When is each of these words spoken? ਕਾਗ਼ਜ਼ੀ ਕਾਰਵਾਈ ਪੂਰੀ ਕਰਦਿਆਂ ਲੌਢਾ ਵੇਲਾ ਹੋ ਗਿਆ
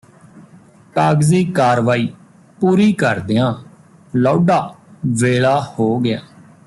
ਕਾਗ਼ਜ਼ੀ 0.95 1.43
ਕਾਰਵਾਈ 1.45 2.07
ਪੂਰੀ 2.61 2.91
ਕਰਦਿਆਂ 2.93 3.53
ਲੌਢਾ 4.15 4.59
ਵੇਲਾ 5.21 5.59
ਹੋ 5.79 5.99
ਗਿਆ 5.99 6.19